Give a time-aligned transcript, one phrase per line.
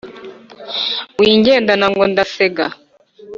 [1.19, 2.65] wingendana ngo ndasega.